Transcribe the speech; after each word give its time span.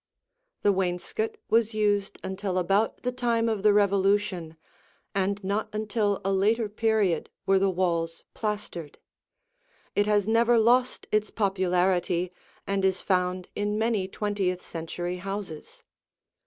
The 0.63 0.71
wainscot 0.71 1.37
was 1.51 1.75
used 1.75 2.17
until 2.23 2.57
about 2.57 3.03
the 3.03 3.11
time 3.11 3.47
of 3.47 3.61
the 3.61 3.71
Revolution 3.71 4.57
and 5.13 5.43
not 5.43 5.69
until 5.73 6.19
a 6.25 6.33
later 6.33 6.67
period 6.69 7.29
were 7.45 7.59
the 7.59 7.69
walls 7.69 8.23
plastered. 8.33 8.97
It 9.95 10.07
has 10.07 10.27
never 10.27 10.57
lost 10.57 11.05
its 11.11 11.29
popularity 11.29 12.31
and 12.65 12.83
is 12.83 12.99
found 12.99 13.49
in 13.55 13.77
many 13.77 14.07
twentieth 14.07 14.63
century 14.63 15.17
houses. 15.17 15.83